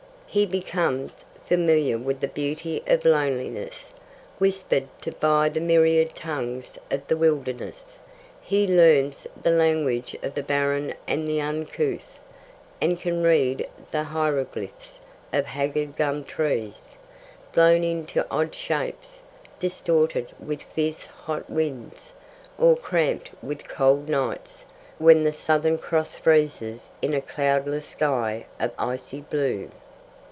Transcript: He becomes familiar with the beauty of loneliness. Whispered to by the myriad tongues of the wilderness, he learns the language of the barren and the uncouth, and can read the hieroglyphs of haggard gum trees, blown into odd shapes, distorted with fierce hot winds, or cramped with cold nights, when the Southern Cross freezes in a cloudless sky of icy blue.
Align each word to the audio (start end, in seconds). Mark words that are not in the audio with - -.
He 0.33 0.45
becomes 0.45 1.25
familiar 1.45 1.97
with 1.97 2.21
the 2.21 2.29
beauty 2.29 2.81
of 2.87 3.03
loneliness. 3.03 3.89
Whispered 4.39 4.87
to 5.01 5.11
by 5.11 5.49
the 5.49 5.59
myriad 5.59 6.15
tongues 6.15 6.79
of 6.89 7.05
the 7.09 7.17
wilderness, 7.17 7.97
he 8.39 8.65
learns 8.65 9.27
the 9.43 9.49
language 9.51 10.15
of 10.23 10.33
the 10.33 10.41
barren 10.41 10.93
and 11.05 11.27
the 11.27 11.41
uncouth, 11.41 12.17
and 12.79 12.97
can 12.97 13.21
read 13.23 13.67
the 13.91 14.03
hieroglyphs 14.03 14.99
of 15.33 15.47
haggard 15.47 15.97
gum 15.97 16.23
trees, 16.23 16.91
blown 17.51 17.83
into 17.83 18.25
odd 18.31 18.55
shapes, 18.55 19.19
distorted 19.59 20.31
with 20.39 20.61
fierce 20.61 21.07
hot 21.07 21.49
winds, 21.49 22.13
or 22.57 22.77
cramped 22.77 23.31
with 23.41 23.67
cold 23.67 24.07
nights, 24.07 24.63
when 24.97 25.25
the 25.25 25.33
Southern 25.33 25.77
Cross 25.77 26.15
freezes 26.19 26.89
in 27.01 27.13
a 27.13 27.19
cloudless 27.19 27.85
sky 27.85 28.45
of 28.61 28.71
icy 28.79 29.19
blue. 29.19 29.69